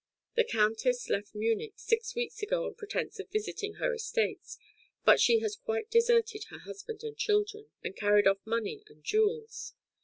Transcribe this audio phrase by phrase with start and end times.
[0.35, 4.57] The Countess left Munich six weeks ago on pretence of visiting her estates,
[5.05, 9.75] but she has quite deserted her husband and children, and carried off money and jewels.